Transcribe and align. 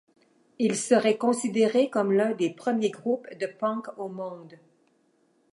Ils 0.57 0.75
seraient 0.77 1.19
considérés 1.19 1.91
comme 1.91 2.11
l'un 2.11 2.31
des 2.33 2.49
premiers 2.49 2.89
groupes 2.89 3.27
de 3.37 3.45
punk 3.45 3.85
au 3.99 4.09
monde. 4.09 4.57